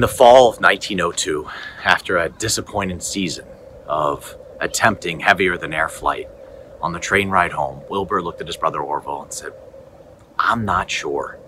In 0.00 0.08
the 0.08 0.08
fall 0.08 0.48
of 0.48 0.62
1902, 0.62 1.46
after 1.84 2.16
a 2.16 2.30
disappointing 2.30 3.00
season 3.00 3.44
of 3.86 4.34
attempting 4.58 5.20
heavier 5.20 5.58
than 5.58 5.74
air 5.74 5.90
flight, 5.90 6.26
on 6.80 6.94
the 6.94 6.98
train 6.98 7.28
ride 7.28 7.52
home, 7.52 7.82
Wilbur 7.90 8.22
looked 8.22 8.40
at 8.40 8.46
his 8.46 8.56
brother 8.56 8.80
Orville 8.80 9.20
and 9.20 9.30
said, 9.30 9.52
I'm 10.38 10.64
not 10.64 10.90
sure 10.90 11.38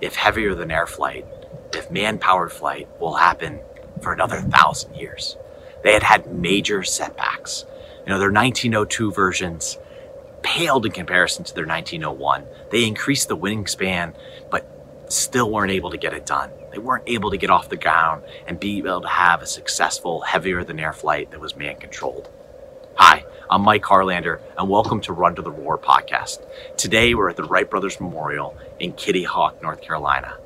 if 0.00 0.14
heavier 0.14 0.54
than 0.54 0.70
air 0.70 0.86
flight, 0.86 1.26
if 1.74 1.90
man 1.90 2.20
powered 2.20 2.52
flight 2.52 2.86
will 3.00 3.14
happen 3.14 3.58
for 4.00 4.12
another 4.12 4.40
thousand 4.40 4.94
years. 4.94 5.36
They 5.82 5.92
had 5.92 6.04
had 6.04 6.32
major 6.32 6.84
setbacks. 6.84 7.64
You 8.06 8.12
know, 8.12 8.20
their 8.20 8.30
1902 8.30 9.10
versions 9.10 9.78
paled 10.42 10.86
in 10.86 10.92
comparison 10.92 11.42
to 11.42 11.52
their 11.52 11.66
1901. 11.66 12.46
They 12.70 12.84
increased 12.84 13.26
the 13.26 13.36
wingspan, 13.36 14.14
but 14.48 14.75
still 15.08 15.50
weren't 15.50 15.70
able 15.70 15.90
to 15.90 15.96
get 15.96 16.14
it 16.14 16.26
done. 16.26 16.50
They 16.72 16.78
weren't 16.78 17.04
able 17.06 17.30
to 17.30 17.36
get 17.36 17.50
off 17.50 17.68
the 17.68 17.76
ground 17.76 18.24
and 18.46 18.58
be 18.58 18.78
able 18.78 19.02
to 19.02 19.08
have 19.08 19.40
a 19.40 19.46
successful, 19.46 20.22
heavier 20.22 20.64
than 20.64 20.80
air 20.80 20.92
flight 20.92 21.30
that 21.30 21.40
was 21.40 21.56
man 21.56 21.76
controlled. 21.76 22.28
Hi, 22.96 23.24
I'm 23.48 23.62
Mike 23.62 23.82
Harlander, 23.82 24.40
and 24.58 24.68
welcome 24.68 25.00
to 25.02 25.12
Run 25.12 25.36
to 25.36 25.42
the 25.42 25.50
Roar 25.50 25.78
podcast. 25.78 26.38
Today, 26.76 27.14
we're 27.14 27.30
at 27.30 27.36
the 27.36 27.44
Wright 27.44 27.68
Brothers 27.68 28.00
Memorial 28.00 28.56
in 28.80 28.92
Kitty 28.94 29.22
Hawk, 29.22 29.62
North 29.62 29.82
Carolina. 29.82 30.38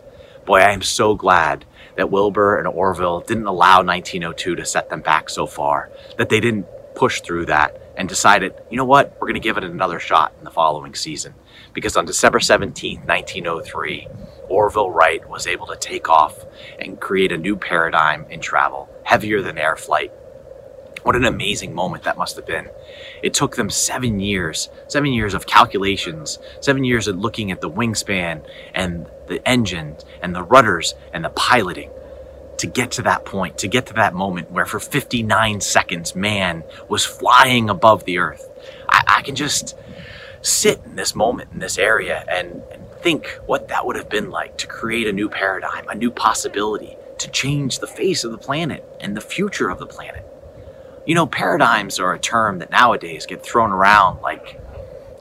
Boy, 0.45 0.59
I 0.59 0.73
am 0.73 0.83
so 0.83 1.15
glad 1.15 1.65
that 1.97 2.11
Wilbur 2.11 2.59
and 2.59 2.67
Orville 2.67 3.21
didn't 3.21 3.47
allow 3.47 3.83
1902 3.83 4.57
to 4.57 4.65
set 4.67 4.91
them 4.91 5.01
back 5.01 5.31
so 5.31 5.47
far, 5.47 5.91
that 6.19 6.29
they 6.29 6.41
didn't 6.41 6.67
push 6.95 7.21
through 7.21 7.47
that 7.47 7.81
and 7.97 8.09
decided, 8.09 8.55
you 8.71 8.77
know 8.77 8.85
what, 8.85 9.17
we're 9.21 9.27
going 9.27 9.35
to 9.35 9.41
give 9.41 9.57
it 9.57 9.65
another 9.65 10.01
shot 10.01 10.33
in 10.39 10.45
the 10.45 10.51
following 10.51 10.95
season. 10.95 11.35
Because 11.73 11.97
on 11.97 12.05
December 12.05 12.41
17, 12.41 13.01
1903, 13.07 14.09
Orville 14.49 14.91
Wright 14.91 15.27
was 15.29 15.47
able 15.47 15.67
to 15.69 15.77
take 15.77 16.09
off 16.09 16.45
and 16.79 17.01
create 17.01 17.33
a 17.33 17.39
new 17.39 17.57
paradigm 17.57 18.27
in 18.31 18.41
travel, 18.41 18.89
heavier 19.05 19.41
than 19.43 19.59
air 19.59 19.77
flight. 19.77 20.13
What 21.03 21.17
an 21.17 21.25
amazing 21.25 21.75
moment 21.75 22.05
that 22.05 22.19
must 22.19 22.37
have 22.37 22.47
been. 22.47 22.69
It 23.23 23.33
took 23.33 23.57
them 23.57 23.71
seven 23.71 24.21
years, 24.21 24.69
seven 24.89 25.13
years 25.13 25.33
of 25.33 25.47
calculations, 25.47 26.39
seven 26.61 26.85
years 26.85 27.09
of 27.09 27.19
looking 27.19 27.51
at 27.51 27.63
the 27.63 27.71
wingspan 27.71 28.45
and 28.75 29.07
the 29.27 29.47
engine 29.49 29.97
and 30.21 30.35
the 30.35 30.43
rudders 30.43 30.95
and 31.13 31.25
the 31.25 31.31
piloting 31.31 31.91
to 32.59 32.67
get 32.67 32.91
to 32.93 33.03
that 33.03 33.25
point, 33.25 33.57
to 33.59 33.69
get 33.69 33.87
to 33.87 33.95
that 33.95 34.13
moment 34.13 34.51
where 34.51 34.67
for 34.67 34.79
59 34.79 35.63
seconds 35.63 36.15
man 36.15 36.63
was 36.89 37.07
flying 37.07 37.71
above 37.71 38.05
the 38.05 38.19
earth. 38.19 38.47
I, 38.87 39.03
I 39.07 39.23
can 39.23 39.35
just 39.35 39.75
sit 40.43 40.81
in 40.85 40.97
this 40.97 41.15
moment 41.15 41.51
in 41.53 41.59
this 41.59 41.79
area 41.79 42.25
and, 42.29 42.63
and 42.73 42.83
think 43.01 43.27
what 43.47 43.69
that 43.69 43.87
would 43.87 43.97
have 43.97 44.09
been 44.09 44.31
like 44.31 44.57
to 44.59 44.67
create 44.67 45.07
a 45.07 45.13
new 45.13 45.29
paradigm, 45.29 45.89
a 45.89 45.95
new 45.95 46.11
possibility, 46.11 46.97
to 47.19 47.31
change 47.31 47.79
the 47.79 47.87
face 47.87 48.25
of 48.25 48.33
the 48.33 48.39
planet 48.39 48.85
and 49.01 49.17
the 49.17 49.21
future 49.21 49.69
of 49.69 49.79
the 49.79 49.87
planet. 49.87 50.25
You 51.07 51.15
know, 51.15 51.27
paradigms 51.27 51.99
are 51.99 52.15
a 52.15 52.19
term 52.19 52.59
that 52.59 52.71
nowadays 52.71 53.27
get 53.27 53.43
thrown 53.43 53.73
around 53.73 54.21
like 54.23 54.61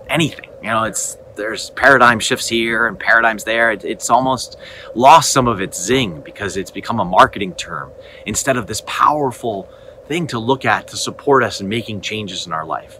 anything. 0.07 0.49
You 0.61 0.69
know, 0.69 0.83
it's 0.83 1.17
there's 1.35 1.69
paradigm 1.71 2.19
shifts 2.19 2.49
here 2.49 2.85
and 2.85 2.99
paradigms 2.99 3.45
there. 3.45 3.71
It, 3.71 3.85
it's 3.85 4.09
almost 4.09 4.57
lost 4.93 5.31
some 5.31 5.47
of 5.47 5.61
its 5.61 5.81
zing 5.81 6.21
because 6.21 6.57
it's 6.57 6.71
become 6.71 6.99
a 6.99 7.05
marketing 7.05 7.55
term 7.55 7.91
instead 8.25 8.57
of 8.57 8.67
this 8.67 8.83
powerful 8.85 9.69
thing 10.07 10.27
to 10.27 10.39
look 10.39 10.65
at 10.65 10.87
to 10.89 10.97
support 10.97 11.43
us 11.43 11.61
in 11.61 11.69
making 11.69 12.01
changes 12.01 12.45
in 12.45 12.51
our 12.51 12.65
life. 12.65 12.99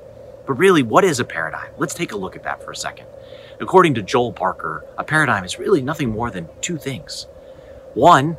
But 0.49 0.57
really, 0.57 0.81
what 0.81 1.05
is 1.05 1.19
a 1.19 1.25
paradigm? 1.25 1.69
Let's 1.77 1.93
take 1.93 2.11
a 2.11 2.17
look 2.17 2.35
at 2.35 2.41
that 2.41 2.63
for 2.63 2.71
a 2.71 2.75
second. 2.75 3.05
According 3.59 3.93
to 3.93 4.01
Joel 4.01 4.31
Barker, 4.31 4.83
a 4.97 5.03
paradigm 5.03 5.43
is 5.43 5.59
really 5.59 5.79
nothing 5.79 6.09
more 6.09 6.31
than 6.31 6.49
two 6.59 6.79
things. 6.79 7.27
One 7.93 8.35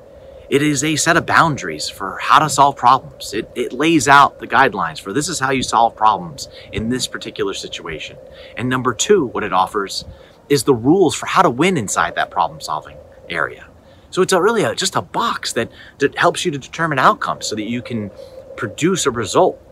it 0.48 0.60
is 0.60 0.82
a 0.82 0.96
set 0.96 1.16
of 1.16 1.24
boundaries 1.24 1.88
for 1.88 2.18
how 2.18 2.40
to 2.40 2.50
solve 2.50 2.74
problems. 2.74 3.32
It, 3.32 3.48
it 3.54 3.72
lays 3.72 4.08
out 4.08 4.40
the 4.40 4.48
guidelines 4.48 5.00
for 5.00 5.12
this 5.12 5.28
is 5.28 5.38
how 5.38 5.52
you 5.52 5.62
solve 5.62 5.94
problems 5.94 6.48
in 6.72 6.88
this 6.88 7.06
particular 7.06 7.54
situation. 7.54 8.16
And 8.56 8.68
number 8.68 8.92
two, 8.92 9.26
what 9.26 9.44
it 9.44 9.52
offers 9.52 10.04
is 10.48 10.64
the 10.64 10.74
rules 10.74 11.14
for 11.14 11.26
how 11.26 11.42
to 11.42 11.50
win 11.50 11.76
inside 11.76 12.16
that 12.16 12.32
problem 12.32 12.60
solving 12.60 12.96
area. 13.28 13.68
So 14.10 14.20
it's 14.20 14.32
a 14.32 14.42
really 14.42 14.64
a, 14.64 14.74
just 14.74 14.96
a 14.96 15.02
box 15.02 15.52
that, 15.52 15.70
that 16.00 16.18
helps 16.18 16.44
you 16.44 16.50
to 16.50 16.58
determine 16.58 16.98
outcomes 16.98 17.46
so 17.46 17.54
that 17.54 17.70
you 17.70 17.80
can 17.80 18.10
produce 18.56 19.06
a 19.06 19.12
result. 19.12 19.64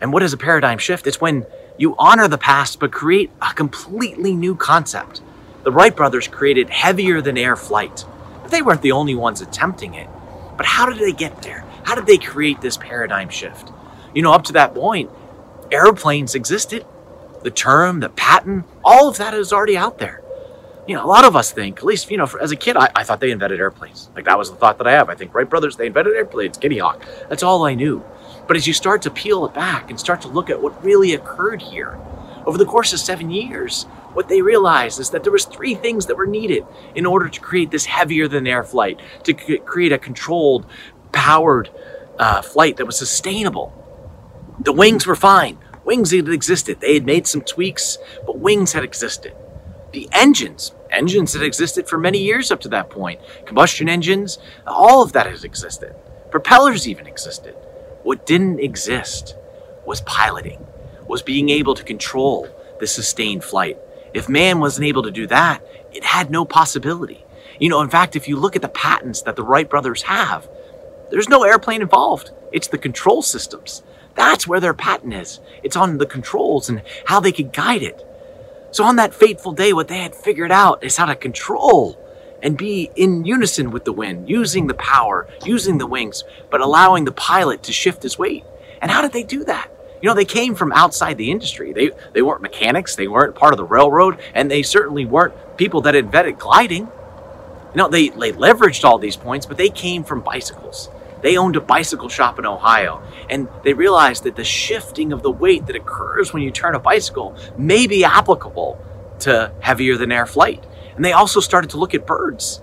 And 0.00 0.12
what 0.12 0.22
is 0.22 0.32
a 0.32 0.36
paradigm 0.36 0.78
shift? 0.78 1.06
It's 1.06 1.20
when 1.20 1.46
you 1.78 1.94
honor 1.98 2.28
the 2.28 2.38
past 2.38 2.80
but 2.80 2.92
create 2.92 3.30
a 3.40 3.52
completely 3.54 4.34
new 4.34 4.54
concept. 4.54 5.22
The 5.62 5.72
Wright 5.72 5.94
brothers 5.94 6.28
created 6.28 6.70
heavier 6.70 7.20
than 7.20 7.38
air 7.38 7.56
flight 7.56 8.04
they 8.54 8.62
weren't 8.62 8.82
the 8.82 8.92
only 8.92 9.14
ones 9.14 9.40
attempting 9.40 9.94
it. 9.94 10.08
But 10.56 10.66
how 10.66 10.86
did 10.86 10.98
they 10.98 11.12
get 11.12 11.42
there? 11.42 11.64
How 11.82 11.94
did 11.94 12.06
they 12.06 12.18
create 12.18 12.60
this 12.60 12.76
paradigm 12.76 13.28
shift? 13.28 13.70
You 14.14 14.22
know, 14.22 14.32
up 14.32 14.44
to 14.44 14.52
that 14.54 14.74
point, 14.74 15.10
airplanes 15.72 16.34
existed. 16.34 16.86
The 17.42 17.50
term, 17.50 18.00
the 18.00 18.08
patent, 18.08 18.64
all 18.84 19.08
of 19.08 19.18
that 19.18 19.34
is 19.34 19.52
already 19.52 19.76
out 19.76 19.98
there. 19.98 20.22
You 20.86 20.94
know, 20.94 21.04
a 21.04 21.08
lot 21.08 21.24
of 21.24 21.34
us 21.34 21.50
think, 21.50 21.78
at 21.78 21.84
least, 21.84 22.10
you 22.10 22.16
know, 22.16 22.26
for, 22.26 22.40
as 22.40 22.52
a 22.52 22.56
kid, 22.56 22.76
I, 22.76 22.90
I 22.94 23.04
thought 23.04 23.18
they 23.18 23.30
invented 23.30 23.58
airplanes. 23.58 24.08
Like 24.14 24.26
that 24.26 24.38
was 24.38 24.50
the 24.50 24.56
thought 24.56 24.78
that 24.78 24.86
I 24.86 24.92
have. 24.92 25.08
I 25.08 25.14
think 25.14 25.34
Wright 25.34 25.48
brothers, 25.48 25.76
they 25.76 25.86
invented 25.86 26.14
airplanes, 26.14 26.56
Kitty 26.56 26.78
Hawk. 26.78 27.04
That's 27.28 27.42
all 27.42 27.64
I 27.64 27.74
knew. 27.74 28.04
But 28.46 28.56
as 28.56 28.66
you 28.66 28.72
start 28.72 29.02
to 29.02 29.10
peel 29.10 29.46
it 29.46 29.54
back 29.54 29.90
and 29.90 29.98
start 29.98 30.20
to 30.22 30.28
look 30.28 30.50
at 30.50 30.60
what 30.60 30.84
really 30.84 31.14
occurred 31.14 31.62
here, 31.62 31.98
over 32.46 32.58
the 32.58 32.66
course 32.66 32.92
of 32.92 33.00
seven 33.00 33.30
years, 33.30 33.84
what 34.12 34.28
they 34.28 34.42
realized 34.42 35.00
is 35.00 35.10
that 35.10 35.22
there 35.22 35.32
was 35.32 35.44
three 35.44 35.74
things 35.74 36.06
that 36.06 36.16
were 36.16 36.26
needed 36.26 36.64
in 36.94 37.06
order 37.06 37.28
to 37.28 37.40
create 37.40 37.70
this 37.70 37.86
heavier 37.86 38.28
than 38.28 38.46
air 38.46 38.62
flight, 38.62 39.00
to 39.24 39.32
create 39.32 39.92
a 39.92 39.98
controlled, 39.98 40.66
powered 41.12 41.70
uh, 42.18 42.42
flight 42.42 42.76
that 42.76 42.86
was 42.86 42.98
sustainable. 42.98 43.72
The 44.60 44.72
wings 44.72 45.06
were 45.06 45.16
fine. 45.16 45.58
Wings 45.84 46.12
had 46.12 46.28
existed. 46.28 46.80
They 46.80 46.94
had 46.94 47.06
made 47.06 47.26
some 47.26 47.40
tweaks, 47.40 47.98
but 48.24 48.38
wings 48.38 48.72
had 48.72 48.84
existed. 48.84 49.34
The 49.92 50.08
engines, 50.12 50.72
engines 50.90 51.34
had 51.34 51.42
existed 51.42 51.88
for 51.88 51.98
many 51.98 52.18
years 52.18 52.50
up 52.50 52.60
to 52.60 52.68
that 52.70 52.90
point. 52.90 53.20
Combustion 53.46 53.88
engines, 53.88 54.38
all 54.66 55.02
of 55.02 55.12
that 55.12 55.26
has 55.26 55.44
existed. 55.44 55.94
Propellers 56.30 56.88
even 56.88 57.06
existed. 57.06 57.54
What 58.04 58.26
didn't 58.26 58.60
exist 58.60 59.34
was 59.86 60.02
piloting, 60.02 60.66
was 61.08 61.22
being 61.22 61.48
able 61.48 61.74
to 61.74 61.82
control 61.82 62.46
the 62.78 62.86
sustained 62.86 63.42
flight. 63.42 63.78
If 64.12 64.28
man 64.28 64.60
wasn't 64.60 64.86
able 64.86 65.04
to 65.04 65.10
do 65.10 65.26
that, 65.28 65.66
it 65.90 66.04
had 66.04 66.30
no 66.30 66.44
possibility. 66.44 67.24
You 67.58 67.70
know, 67.70 67.80
in 67.80 67.88
fact, 67.88 68.14
if 68.14 68.28
you 68.28 68.36
look 68.36 68.56
at 68.56 68.62
the 68.62 68.68
patents 68.68 69.22
that 69.22 69.36
the 69.36 69.42
Wright 69.42 69.68
brothers 69.68 70.02
have, 70.02 70.46
there's 71.10 71.30
no 71.30 71.44
airplane 71.44 71.80
involved. 71.80 72.30
It's 72.52 72.68
the 72.68 72.76
control 72.76 73.22
systems. 73.22 73.82
That's 74.14 74.46
where 74.46 74.60
their 74.60 74.74
patent 74.74 75.14
is. 75.14 75.40
It's 75.62 75.76
on 75.76 75.96
the 75.96 76.04
controls 76.04 76.68
and 76.68 76.82
how 77.06 77.20
they 77.20 77.32
could 77.32 77.54
guide 77.54 77.82
it. 77.82 78.06
So 78.70 78.84
on 78.84 78.96
that 78.96 79.14
fateful 79.14 79.52
day, 79.52 79.72
what 79.72 79.88
they 79.88 80.00
had 80.00 80.14
figured 80.14 80.52
out 80.52 80.84
is 80.84 80.98
how 80.98 81.06
to 81.06 81.16
control 81.16 81.98
and 82.44 82.58
be 82.58 82.90
in 82.94 83.24
unison 83.24 83.72
with 83.72 83.84
the 83.84 83.92
wind, 83.92 84.28
using 84.28 84.68
the 84.68 84.74
power, 84.74 85.26
using 85.44 85.78
the 85.78 85.86
wings, 85.86 86.22
but 86.50 86.60
allowing 86.60 87.06
the 87.06 87.12
pilot 87.12 87.62
to 87.64 87.72
shift 87.72 88.02
his 88.02 88.18
weight. 88.18 88.44
And 88.80 88.90
how 88.90 89.00
did 89.00 89.12
they 89.12 89.24
do 89.24 89.44
that? 89.44 89.70
You 90.02 90.10
know, 90.10 90.14
they 90.14 90.26
came 90.26 90.54
from 90.54 90.70
outside 90.72 91.16
the 91.16 91.30
industry. 91.30 91.72
They 91.72 91.90
they 92.12 92.20
weren't 92.20 92.42
mechanics, 92.42 92.94
they 92.94 93.08
weren't 93.08 93.34
part 93.34 93.54
of 93.54 93.56
the 93.56 93.64
railroad, 93.64 94.20
and 94.34 94.50
they 94.50 94.62
certainly 94.62 95.06
weren't 95.06 95.32
people 95.56 95.80
that 95.80 95.94
invented 95.94 96.38
gliding. 96.38 96.82
You 96.82 97.78
know, 97.78 97.88
they, 97.88 98.10
they 98.10 98.32
leveraged 98.32 98.84
all 98.84 98.98
these 98.98 99.16
points, 99.16 99.46
but 99.46 99.56
they 99.56 99.70
came 99.70 100.04
from 100.04 100.20
bicycles. 100.20 100.90
They 101.22 101.38
owned 101.38 101.56
a 101.56 101.60
bicycle 101.62 102.10
shop 102.10 102.38
in 102.38 102.44
Ohio, 102.44 103.02
and 103.30 103.48
they 103.62 103.72
realized 103.72 104.24
that 104.24 104.36
the 104.36 104.44
shifting 104.44 105.10
of 105.10 105.22
the 105.22 105.30
weight 105.30 105.66
that 105.66 105.74
occurs 105.74 106.34
when 106.34 106.42
you 106.42 106.50
turn 106.50 106.74
a 106.74 106.78
bicycle 106.78 107.34
may 107.56 107.86
be 107.86 108.04
applicable 108.04 108.78
to 109.20 109.50
heavier 109.60 109.96
than 109.96 110.12
air 110.12 110.26
flight. 110.26 110.62
And 110.96 111.04
they 111.04 111.12
also 111.12 111.40
started 111.40 111.70
to 111.70 111.78
look 111.78 111.94
at 111.94 112.06
birds 112.06 112.60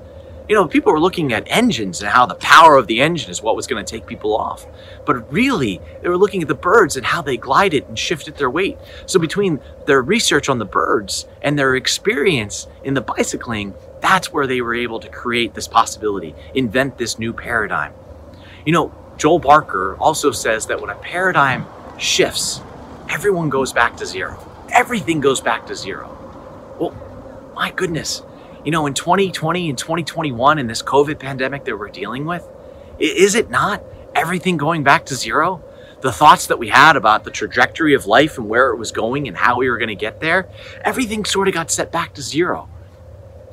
you 0.51 0.57
know, 0.57 0.67
people 0.67 0.91
were 0.91 0.99
looking 0.99 1.31
at 1.31 1.45
engines 1.47 2.01
and 2.01 2.11
how 2.11 2.25
the 2.25 2.35
power 2.35 2.75
of 2.75 2.87
the 2.87 3.01
engine 3.01 3.31
is 3.31 3.41
what 3.41 3.55
was 3.55 3.67
going 3.67 3.83
to 3.83 3.89
take 3.89 4.05
people 4.05 4.35
off. 4.35 4.65
But 5.05 5.31
really, 5.31 5.79
they 6.01 6.09
were 6.09 6.17
looking 6.17 6.41
at 6.41 6.49
the 6.49 6.55
birds 6.55 6.97
and 6.97 7.05
how 7.05 7.21
they 7.21 7.37
glided 7.37 7.87
and 7.87 7.97
shifted 7.97 8.35
their 8.35 8.49
weight. 8.49 8.77
So 9.05 9.17
between 9.17 9.61
their 9.85 10.01
research 10.01 10.49
on 10.49 10.59
the 10.59 10.65
birds 10.65 11.25
and 11.41 11.57
their 11.57 11.73
experience 11.77 12.67
in 12.83 12.95
the 12.95 13.01
bicycling, 13.01 13.73
that's 14.01 14.33
where 14.33 14.45
they 14.45 14.59
were 14.59 14.75
able 14.75 14.99
to 14.99 15.07
create 15.07 15.53
this 15.53 15.69
possibility, 15.69 16.35
invent 16.53 16.97
this 16.97 17.17
new 17.17 17.31
paradigm. 17.31 17.93
You 18.65 18.73
know, 18.73 18.93
Joel 19.15 19.39
Barker 19.39 19.95
also 20.01 20.31
says 20.31 20.65
that 20.65 20.81
when 20.81 20.89
a 20.89 20.95
paradigm 20.95 21.65
shifts, 21.97 22.59
everyone 23.09 23.47
goes 23.47 23.71
back 23.71 23.95
to 23.97 24.05
zero. 24.05 24.37
Everything 24.73 25.21
goes 25.21 25.39
back 25.39 25.67
to 25.67 25.77
zero. 25.77 26.17
Well, 26.77 26.93
my 27.53 27.71
goodness, 27.71 28.23
you 28.63 28.71
know, 28.71 28.85
in 28.85 28.93
2020 28.93 29.69
and 29.69 29.77
2021 29.77 30.59
in 30.59 30.67
this 30.67 30.81
COVID 30.81 31.19
pandemic 31.19 31.65
that 31.65 31.77
we're 31.77 31.89
dealing 31.89 32.25
with, 32.25 32.47
is 32.99 33.35
it 33.35 33.49
not 33.49 33.83
everything 34.15 34.57
going 34.57 34.83
back 34.83 35.05
to 35.07 35.15
zero? 35.15 35.63
The 36.01 36.11
thoughts 36.11 36.47
that 36.47 36.57
we 36.57 36.69
had 36.69 36.95
about 36.95 37.23
the 37.23 37.31
trajectory 37.31 37.93
of 37.93 38.05
life 38.05 38.37
and 38.37 38.49
where 38.49 38.71
it 38.71 38.77
was 38.77 38.91
going 38.91 39.27
and 39.27 39.37
how 39.37 39.57
we 39.57 39.69
were 39.69 39.77
going 39.77 39.89
to 39.89 39.95
get 39.95 40.19
there, 40.19 40.49
everything 40.83 41.25
sort 41.25 41.47
of 41.47 41.53
got 41.53 41.69
set 41.69 41.91
back 41.91 42.13
to 42.15 42.21
zero. 42.21 42.69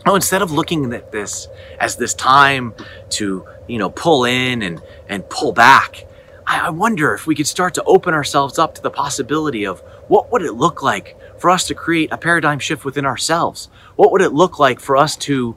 Oh, 0.06 0.14
instead 0.14 0.42
of 0.42 0.50
looking 0.50 0.92
at 0.94 1.12
this 1.12 1.48
as 1.78 1.96
this 1.96 2.14
time 2.14 2.74
to, 3.10 3.46
you 3.66 3.78
know, 3.78 3.90
pull 3.90 4.24
in 4.24 4.62
and, 4.62 4.80
and 5.08 5.28
pull 5.28 5.52
back, 5.52 6.06
I, 6.46 6.68
I 6.68 6.70
wonder 6.70 7.14
if 7.14 7.26
we 7.26 7.34
could 7.34 7.46
start 7.46 7.74
to 7.74 7.84
open 7.84 8.14
ourselves 8.14 8.58
up 8.58 8.74
to 8.76 8.82
the 8.82 8.90
possibility 8.90 9.66
of 9.66 9.80
what 10.08 10.32
would 10.32 10.42
it 10.42 10.52
look 10.52 10.82
like 10.82 11.17
for 11.38 11.50
us 11.50 11.66
to 11.68 11.74
create 11.74 12.12
a 12.12 12.18
paradigm 12.18 12.58
shift 12.58 12.84
within 12.84 13.06
ourselves? 13.06 13.68
What 13.96 14.12
would 14.12 14.22
it 14.22 14.32
look 14.32 14.58
like 14.58 14.80
for 14.80 14.96
us 14.96 15.16
to 15.16 15.56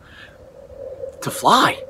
to 1.22 1.31
fly? 1.31 1.83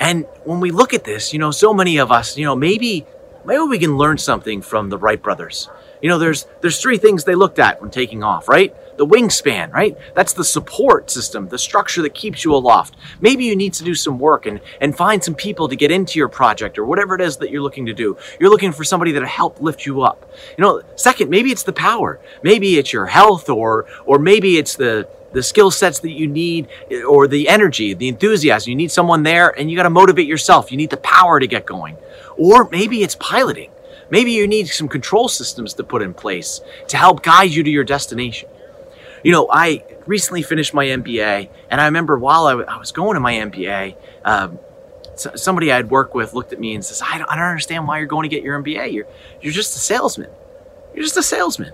And 0.00 0.26
when 0.44 0.60
we 0.60 0.70
look 0.70 0.94
at 0.94 1.04
this, 1.04 1.32
you 1.32 1.38
know, 1.38 1.50
so 1.50 1.74
many 1.74 1.98
of 1.98 2.12
us, 2.12 2.36
you 2.36 2.44
know, 2.44 2.56
maybe 2.56 3.06
maybe 3.44 3.62
we 3.62 3.78
can 3.78 3.96
learn 3.96 4.18
something 4.18 4.62
from 4.62 4.90
the 4.90 4.98
Wright 4.98 5.20
brothers. 5.20 5.68
You 6.02 6.08
know, 6.08 6.18
there's 6.18 6.46
there's 6.60 6.80
three 6.80 6.98
things 6.98 7.24
they 7.24 7.34
looked 7.34 7.58
at 7.58 7.80
when 7.80 7.90
taking 7.90 8.22
off, 8.22 8.48
right? 8.48 8.74
The 8.98 9.06
wingspan, 9.06 9.72
right? 9.72 9.96
That's 10.14 10.32
the 10.32 10.44
support 10.44 11.10
system, 11.10 11.48
the 11.48 11.58
structure 11.58 12.02
that 12.02 12.14
keeps 12.14 12.44
you 12.44 12.52
aloft. 12.54 12.96
Maybe 13.20 13.44
you 13.44 13.54
need 13.54 13.72
to 13.74 13.84
do 13.84 13.94
some 13.94 14.18
work 14.18 14.44
and, 14.44 14.60
and 14.80 14.96
find 14.96 15.22
some 15.22 15.36
people 15.36 15.68
to 15.68 15.76
get 15.76 15.92
into 15.92 16.18
your 16.18 16.28
project 16.28 16.78
or 16.78 16.84
whatever 16.84 17.14
it 17.14 17.20
is 17.20 17.36
that 17.36 17.50
you're 17.50 17.62
looking 17.62 17.86
to 17.86 17.94
do. 17.94 18.16
You're 18.40 18.50
looking 18.50 18.72
for 18.72 18.82
somebody 18.82 19.12
that'll 19.12 19.28
help 19.28 19.60
lift 19.60 19.86
you 19.86 20.02
up. 20.02 20.30
You 20.58 20.62
know, 20.62 20.82
second, 20.96 21.30
maybe 21.30 21.52
it's 21.52 21.62
the 21.62 21.72
power. 21.72 22.20
Maybe 22.42 22.76
it's 22.76 22.92
your 22.92 23.06
health 23.06 23.48
or 23.48 23.86
or 24.04 24.18
maybe 24.18 24.58
it's 24.58 24.74
the 24.74 25.08
the 25.32 25.42
skill 25.42 25.70
sets 25.70 26.00
that 26.00 26.10
you 26.10 26.26
need 26.26 26.68
eh, 26.90 27.02
or 27.02 27.28
the 27.28 27.48
energy, 27.48 27.94
the 27.94 28.08
enthusiasm. 28.08 28.70
You 28.70 28.76
need 28.76 28.90
someone 28.90 29.22
there 29.22 29.50
and 29.58 29.70
you 29.70 29.76
got 29.76 29.84
to 29.84 29.90
motivate 29.90 30.26
yourself. 30.26 30.70
You 30.70 30.76
need 30.76 30.90
the 30.90 30.96
power 30.98 31.38
to 31.38 31.46
get 31.46 31.66
going. 31.66 31.96
Or 32.36 32.68
maybe 32.70 33.02
it's 33.02 33.14
piloting. 33.14 33.70
Maybe 34.10 34.32
you 34.32 34.48
need 34.48 34.68
some 34.68 34.88
control 34.88 35.28
systems 35.28 35.74
to 35.74 35.84
put 35.84 36.02
in 36.02 36.14
place 36.14 36.60
to 36.88 36.96
help 36.96 37.22
guide 37.22 37.50
you 37.50 37.62
to 37.62 37.70
your 37.70 37.84
destination. 37.84 38.48
You 39.22 39.32
know, 39.32 39.48
I 39.52 39.84
recently 40.06 40.42
finished 40.42 40.74
my 40.74 40.86
MBA, 40.86 41.48
and 41.70 41.80
I 41.80 41.86
remember 41.86 42.18
while 42.18 42.46
I, 42.46 42.54
was 42.78 42.92
going 42.92 43.14
to 43.14 43.20
my 43.20 43.34
MBA, 43.34 43.96
um, 44.24 44.58
somebody 45.16 45.72
I'd 45.72 45.90
worked 45.90 46.14
with 46.14 46.34
looked 46.34 46.52
at 46.52 46.60
me 46.60 46.74
and 46.74 46.84
says, 46.84 47.02
I 47.04 47.18
don't, 47.18 47.28
I 47.28 47.36
don't 47.36 47.44
understand 47.44 47.86
why 47.86 47.98
you're 47.98 48.06
going 48.06 48.28
to 48.28 48.34
get 48.34 48.42
your 48.44 48.60
MBA. 48.62 48.92
You're, 48.92 49.06
you're 49.40 49.52
just 49.52 49.74
a 49.76 49.78
salesman. 49.78 50.30
You're 50.94 51.04
just 51.04 51.16
a 51.16 51.22
salesman. 51.22 51.72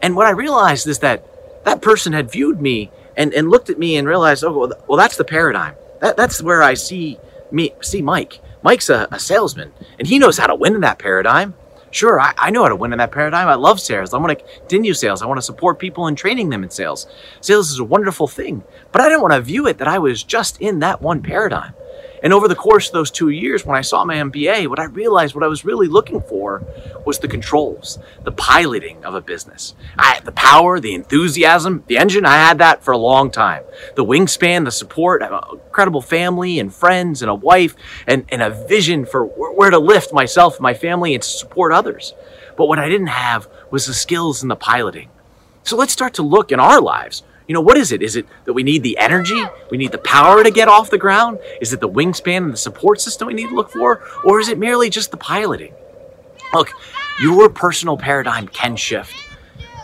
And 0.00 0.16
what 0.16 0.26
I 0.26 0.30
realized 0.30 0.86
is 0.86 1.00
that 1.00 1.24
that 1.64 1.82
person 1.82 2.12
had 2.12 2.30
viewed 2.30 2.60
me 2.60 2.90
and, 3.16 3.32
and 3.34 3.50
looked 3.50 3.70
at 3.70 3.78
me 3.78 3.96
and 3.96 4.06
realized, 4.06 4.44
oh, 4.44 4.52
well, 4.52 4.72
well 4.86 4.98
that's 4.98 5.16
the 5.16 5.24
paradigm. 5.24 5.74
That, 6.00 6.16
that's 6.16 6.42
where 6.42 6.62
I 6.62 6.74
see 6.74 7.18
me, 7.50 7.72
see 7.80 8.02
Mike. 8.02 8.40
Mike's 8.62 8.88
a, 8.88 9.08
a 9.10 9.18
salesman, 9.18 9.72
and 9.98 10.08
he 10.08 10.18
knows 10.18 10.38
how 10.38 10.46
to 10.46 10.54
win 10.54 10.74
in 10.74 10.80
that 10.80 10.98
paradigm. 10.98 11.54
Sure, 11.94 12.20
I, 12.20 12.34
I, 12.36 12.50
know 12.50 12.64
how 12.64 12.70
to 12.70 12.74
win 12.74 12.92
in 12.92 12.98
that 12.98 13.12
paradigm. 13.12 13.46
I 13.46 13.54
love 13.54 13.78
sales. 13.78 14.12
I 14.12 14.18
want 14.18 14.36
to 14.36 14.44
continue 14.58 14.94
sales. 14.94 15.22
I 15.22 15.26
want 15.26 15.38
to 15.38 15.42
support 15.42 15.78
people 15.78 16.08
and 16.08 16.18
training 16.18 16.48
them 16.48 16.64
in 16.64 16.70
sales. 16.70 17.06
Sales 17.40 17.70
is 17.70 17.78
a 17.78 17.84
wonderful 17.84 18.26
thing, 18.26 18.64
but 18.90 19.00
I 19.00 19.08
didn't 19.08 19.22
want 19.22 19.32
to 19.34 19.40
view 19.40 19.68
it 19.68 19.78
that 19.78 19.86
I 19.86 20.00
was 20.00 20.24
just 20.24 20.60
in 20.60 20.80
that 20.80 21.00
one 21.00 21.22
paradigm. 21.22 21.72
And 22.24 22.32
over 22.32 22.48
the 22.48 22.56
course 22.56 22.86
of 22.86 22.94
those 22.94 23.10
two 23.10 23.28
years, 23.28 23.66
when 23.66 23.76
I 23.76 23.82
saw 23.82 24.02
my 24.02 24.14
MBA, 24.14 24.66
what 24.68 24.80
I 24.80 24.84
realized 24.84 25.34
what 25.34 25.44
I 25.44 25.46
was 25.46 25.66
really 25.66 25.88
looking 25.88 26.22
for 26.22 26.62
was 27.04 27.18
the 27.18 27.28
controls, 27.28 27.98
the 28.22 28.32
piloting 28.32 29.04
of 29.04 29.14
a 29.14 29.20
business. 29.20 29.74
I 29.98 30.14
had 30.14 30.24
the 30.24 30.32
power, 30.32 30.80
the 30.80 30.94
enthusiasm, 30.94 31.84
the 31.86 31.98
engine. 31.98 32.24
I 32.24 32.36
had 32.36 32.56
that 32.58 32.82
for 32.82 32.92
a 32.92 32.98
long 32.98 33.30
time. 33.30 33.62
The 33.94 34.06
wingspan, 34.06 34.64
the 34.64 34.70
support, 34.70 35.20
an 35.20 35.38
incredible 35.52 36.00
family 36.00 36.58
and 36.58 36.72
friends 36.74 37.20
and 37.20 37.30
a 37.30 37.34
wife 37.34 37.76
and, 38.06 38.24
and 38.30 38.40
a 38.40 38.48
vision 38.48 39.04
for 39.04 39.26
where 39.26 39.70
to 39.70 39.78
lift 39.78 40.14
myself 40.14 40.58
my 40.58 40.72
family 40.72 41.12
and 41.12 41.22
to 41.22 41.28
support 41.28 41.74
others. 41.74 42.14
But 42.56 42.68
what 42.68 42.78
I 42.78 42.88
didn't 42.88 43.08
have 43.08 43.48
was 43.70 43.84
the 43.84 43.92
skills 43.92 44.40
and 44.40 44.50
the 44.50 44.56
piloting. 44.56 45.10
So 45.62 45.76
let's 45.76 45.92
start 45.92 46.14
to 46.14 46.22
look 46.22 46.52
in 46.52 46.58
our 46.58 46.80
lives 46.80 47.22
you 47.46 47.52
know, 47.54 47.60
what 47.60 47.76
is 47.76 47.92
it? 47.92 48.02
Is 48.02 48.16
it 48.16 48.26
that 48.44 48.52
we 48.52 48.62
need 48.62 48.82
the 48.82 48.96
energy? 48.98 49.40
We 49.70 49.76
need 49.76 49.92
the 49.92 49.98
power 49.98 50.42
to 50.42 50.50
get 50.50 50.68
off 50.68 50.90
the 50.90 50.98
ground? 50.98 51.38
Is 51.60 51.72
it 51.72 51.80
the 51.80 51.88
wingspan 51.88 52.38
and 52.38 52.52
the 52.52 52.56
support 52.58 53.00
system 53.00 53.28
we 53.28 53.34
need 53.34 53.48
to 53.48 53.54
look 53.54 53.70
for? 53.70 54.02
Or 54.24 54.40
is 54.40 54.48
it 54.48 54.58
merely 54.58 54.88
just 54.90 55.10
the 55.10 55.16
piloting? 55.16 55.74
Look, 56.52 56.72
your 57.20 57.48
personal 57.50 57.96
paradigm 57.96 58.48
can 58.48 58.76
shift. 58.76 59.14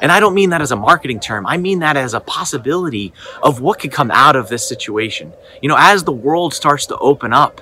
And 0.01 0.11
I 0.11 0.21
don't 0.21 0.35
mean 0.35 0.51
that 0.51 0.62
as 0.62 0.73
a 0.73 0.77
marketing 0.77 1.21
term. 1.21 1.47
I 1.47 1.59
mean 1.59 1.81
that 1.81 1.97
as 1.97 2.15
a 2.15 2.21
possibility 2.21 3.12
of 3.43 3.61
what 3.61 3.79
could 3.79 3.93
come 3.93 4.11
out 4.11 4.37
of 4.37 4.49
this 4.49 4.67
situation. 4.67 5.35
You 5.61 5.69
know, 5.69 5.77
as 5.79 6.05
the 6.05 6.12
world 6.12 6.55
starts 6.55 6.87
to 6.87 6.97
open 6.97 7.35
up, 7.35 7.61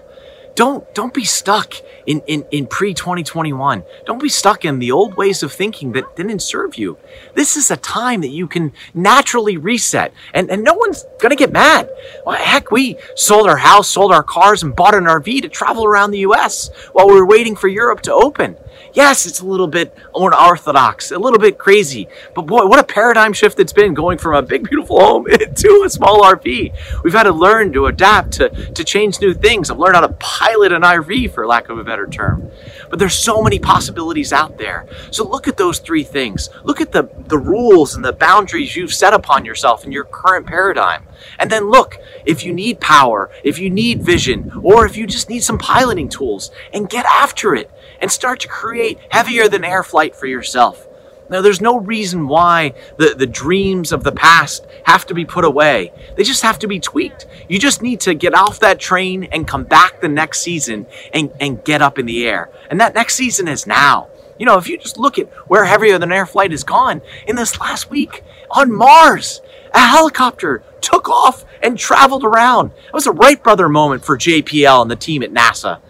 don't 0.59 0.93
don't 0.93 1.15
be 1.15 1.25
stuck 1.25 1.75
in 2.05 2.21
in, 2.27 2.45
in 2.51 2.67
pre 2.67 2.93
2021 2.93 3.85
don't 4.05 4.21
be 4.21 4.29
stuck 4.29 4.65
in 4.65 4.81
the 4.81 4.91
old 4.91 5.17
ways 5.17 5.45
of 5.45 5.53
thinking 5.53 5.93
that 5.93 6.17
didn't 6.17 6.41
serve 6.41 6.75
you. 6.75 6.99
This 7.35 7.57
is 7.57 7.71
a 7.71 7.77
time 7.77 8.23
that 8.23 8.31
you 8.31 8.49
can 8.49 8.73
naturally 8.93 9.57
reset 9.57 10.13
and 10.35 10.51
and 10.51 10.65
no 10.65 10.75
one's 10.75 11.05
gonna 11.21 11.37
get 11.37 11.53
mad. 11.53 11.89
Well, 12.27 12.35
heck 12.35 12.73
we 12.73 12.97
sold 13.15 13.47
our 13.47 13.59
house 13.59 13.89
sold 13.89 14.11
our 14.11 14.25
cars 14.25 14.65
and 14.65 14.75
bought 14.75 14.97
an 14.97 15.05
rv 15.05 15.43
to 15.43 15.49
travel 15.49 15.85
around 15.85 16.11
the 16.11 16.23
us 16.23 16.71
while 16.91 17.07
we 17.07 17.15
were 17.15 17.27
waiting 17.27 17.55
for 17.55 17.69
europe 17.69 18.01
to 18.03 18.13
open 18.13 18.57
Yes, 18.93 19.27
it's 19.27 19.41
a 19.41 19.47
little 19.47 19.67
bit 19.67 19.95
unorthodox, 20.15 21.11
a 21.11 21.19
little 21.19 21.39
bit 21.39 21.59
crazy, 21.59 22.09
but 22.35 22.43
boy, 22.43 22.67
what 22.67 22.79
a 22.79 22.85
paradigm 22.85 23.33
shift 23.33 23.61
it's 23.61 23.73
been 23.73 23.95
going 23.95 24.19
from 24.19 24.35
a 24.35 24.43
big, 24.43 24.69
beautiful 24.69 24.99
home 24.99 25.27
to 25.55 25.83
a 25.85 25.91
small 25.91 26.23
RV. 26.23 27.03
We've 27.05 27.13
had 27.13 27.25
to 27.25 27.33
learn 27.33 27.73
to 27.75 27.87
adapt 27.87 28.33
to, 28.35 28.49
to 28.49 28.85
change 28.85 29.21
new 29.21 29.35
things. 29.35 29.71
I've 29.71 29.79
learned 29.79 29.97
how 29.97 30.03
to 30.03 30.15
pilot 30.15 30.73
an 30.73 30.83
RV, 30.83 31.33
for 31.33 31.47
lack 31.47 31.69
of 31.69 31.79
a 31.79 31.85
better 31.85 32.07
term. 32.07 32.51
But 32.91 32.99
there's 32.99 33.15
so 33.15 33.43
many 33.43 33.59
possibilities 33.59 34.33
out 34.33 34.59
there. 34.59 34.87
So 35.11 35.29
look 35.29 35.49
at 35.49 35.57
those 35.57 35.79
three 35.79 36.05
things. 36.05 36.49
Look 36.65 36.81
at 36.81 36.93
the, 36.93 37.09
the 37.27 37.39
rules 37.39 37.95
and 37.95 38.05
the 38.05 38.13
boundaries 38.13 38.75
you've 38.75 38.95
set 38.95 39.13
upon 39.13 39.45
yourself 39.45 39.85
in 39.85 39.93
your 39.93 40.05
current 40.05 40.47
paradigm. 40.47 41.05
And 41.39 41.51
then 41.51 41.71
look, 41.71 41.99
if 42.25 42.45
you 42.45 42.53
need 42.53 42.81
power, 42.81 43.31
if 43.45 43.59
you 43.59 43.71
need 43.71 44.03
vision, 44.03 44.53
or 44.63 44.87
if 44.87 44.97
you 44.97 45.07
just 45.07 45.29
need 45.29 45.43
some 45.43 45.59
piloting 45.59 46.09
tools, 46.09 46.51
and 46.73 46.89
get 46.89 47.05
after 47.07 47.55
it 47.55 47.71
and 48.01 48.11
start 48.11 48.41
to 48.41 48.49
create 48.49 48.99
heavier 49.11 49.49
than 49.49 49.65
air 49.65 49.83
flight 49.83 50.15
for 50.15 50.27
yourself. 50.27 50.87
Now, 51.31 51.43
there's 51.43 51.61
no 51.61 51.79
reason 51.79 52.27
why 52.27 52.73
the, 52.97 53.15
the 53.15 53.27
dreams 53.27 53.93
of 53.93 54.03
the 54.03 54.13
past 54.13 54.67
have 54.85 55.05
to 55.07 55.15
be 55.15 55.25
put 55.25 55.45
away. 55.45 55.93
They 56.17 56.23
just 56.23 56.43
have 56.43 56.59
to 56.61 56.69
be 56.69 56.81
tweaked. 56.81 57.27
You 57.49 57.59
just 57.59 57.83
need 57.83 58.01
to 58.01 58.15
get 58.15 58.35
off 58.35 58.61
that 58.61 58.81
train 58.81 59.25
and 59.25 59.47
come 59.47 59.65
back 59.65 60.01
the 60.01 60.09
next 60.09 60.41
season 60.41 60.87
and, 61.13 61.31
and 61.39 61.63
get 61.65 61.83
up 61.83 61.99
in 61.99 62.07
the 62.07 62.27
air. 62.27 62.51
And 62.71 62.81
that 62.81 62.95
next 62.95 63.15
season 63.15 63.47
is 63.47 63.67
now. 63.67 64.09
You 64.39 64.47
know, 64.47 64.57
if 64.57 64.69
you 64.69 64.79
just 64.79 64.99
look 64.99 65.19
at 65.19 65.29
where 65.49 65.65
heavier 65.65 65.99
than 65.99 66.13
air 66.13 66.25
flight 66.25 66.53
has 66.53 66.65
gone 66.65 67.03
in 67.27 67.37
this 67.37 67.61
last 67.61 67.91
week 67.91 68.25
on 68.51 68.73
Mars, 68.73 69.43
a 69.75 69.81
helicopter 69.81 70.63
took 70.81 71.09
off 71.09 71.45
and 71.63 71.77
traveled 71.77 72.25
around. 72.25 72.71
It 72.87 72.95
was 72.95 73.07
a 73.07 73.13
Wright 73.13 73.43
brother 73.43 73.69
moment 73.69 74.05
for 74.05 74.17
JPL 74.17 74.83
and 74.83 74.91
the 74.91 74.97
team 74.97 75.23
at 75.23 75.33
NASA. 75.33 75.81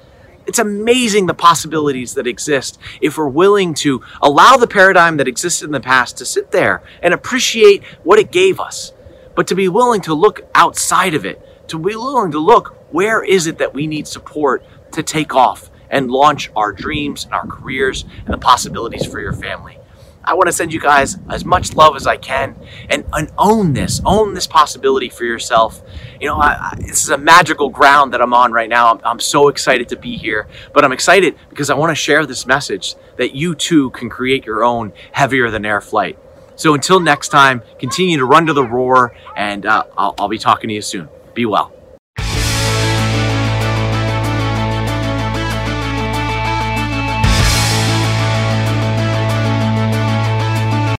It's 0.49 0.59
amazing 0.59 1.27
the 1.27 1.35
possibilities 1.35 2.15
that 2.15 2.27
exist 2.27 2.79
if 3.03 3.19
we're 3.19 3.29
willing 3.29 3.75
to 3.75 4.03
allow 4.23 4.57
the 4.57 4.67
paradigm 4.67 5.19
that 5.19 5.29
existed 5.29 5.67
in 5.67 5.73
the 5.73 5.79
past 5.79 6.17
to 6.17 6.25
sit 6.25 6.53
there 6.53 6.83
and 7.03 7.13
appreciate 7.13 7.85
what 8.03 8.19
it 8.19 8.33
gave 8.33 8.59
us, 8.59 8.95
but 9.37 9.47
to 9.49 9.55
be 9.55 9.69
willing 9.69 10.01
to 10.01 10.15
look 10.15 10.41
outside 10.55 11.13
of 11.13 11.27
it, 11.27 11.69
to 11.69 11.79
be 11.79 11.95
willing 11.95 12.31
to 12.31 12.39
look 12.39 12.79
where 12.91 13.23
is 13.23 13.47
it 13.47 13.59
that 13.59 13.75
we 13.75 13.87
need 13.87 14.09
support 14.09 14.65
to 14.93 15.03
take 15.03 15.35
off 15.35 15.71
and 15.91 16.11
launch 16.11 16.51
our 16.57 16.73
dreams 16.73 17.27
and 17.27 17.35
our 17.35 17.47
careers 17.47 18.07
and 18.25 18.33
the 18.33 18.39
possibilities 18.39 19.05
for 19.05 19.21
your 19.21 19.35
family. 19.35 19.79
I 20.25 20.35
want 20.35 20.49
to 20.49 20.53
send 20.53 20.73
you 20.73 20.81
guys 20.81 21.17
as 21.31 21.45
much 21.45 21.75
love 21.75 21.97
as 21.97 22.07
I 22.07 22.17
can 22.17 22.57
and, 22.91 23.05
and 23.13 23.31
own 23.39 23.73
this, 23.73 24.01
own 24.05 24.35
this 24.35 24.47
possibility 24.47 25.09
for 25.09 25.25
yourself. 25.25 25.83
You 26.21 26.29
know, 26.29 26.37
I, 26.37 26.73
I, 26.73 26.75
this 26.79 27.03
is 27.03 27.11
a 27.11 27.19
magical 27.19 27.71
ground 27.71 28.13
that 28.13 28.21
I'm 28.21 28.35
on 28.35 28.53
right 28.53 28.69
now. 28.69 28.93
I'm, 28.93 29.01
I'm 29.05 29.21
so 29.21 29.49
excited 29.49 29.89
to 29.89 29.97
be 29.97 30.17
here, 30.17 30.49
but 30.75 30.85
I'm 30.85 30.93
excited 30.93 31.37
because 31.49 31.71
I 31.71 31.75
want 31.75 31.91
to 31.91 31.95
share 31.95 32.27
this 32.27 32.47
message 32.47 32.95
that 33.17 33.35
you 33.35 33.55
too 33.55 33.91
can 33.91 34.11
create 34.11 34.45
your 34.45 34.65
own 34.65 34.93
heavier 35.13 35.51
than 35.51 35.65
air 35.65 35.81
flight. 35.81 36.19
So 36.57 36.75
until 36.75 36.99
next 36.99 37.29
time, 37.29 37.63
continue 37.79 38.19
to 38.19 38.25
run 38.25 38.47
to 38.47 38.53
the 38.53 38.65
roar, 38.65 39.15
and 39.37 39.65
uh, 39.65 39.85
I'll, 39.97 40.15
I'll 40.19 40.29
be 40.29 40.39
talking 40.39 40.69
to 40.69 40.75
you 40.75 40.83
soon. 40.83 41.09
Be 41.33 41.47
well. 41.47 41.73